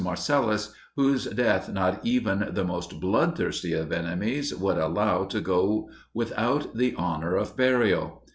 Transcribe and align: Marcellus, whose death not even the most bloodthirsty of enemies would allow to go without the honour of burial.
Marcellus, 0.03 0.73
whose 0.95 1.25
death 1.27 1.71
not 1.71 2.03
even 2.03 2.49
the 2.53 2.63
most 2.63 2.99
bloodthirsty 2.99 3.73
of 3.73 3.91
enemies 3.91 4.51
would 4.55 4.79
allow 4.79 5.25
to 5.25 5.39
go 5.39 5.91
without 6.11 6.75
the 6.75 6.95
honour 6.95 7.35
of 7.35 7.55
burial. 7.55 8.23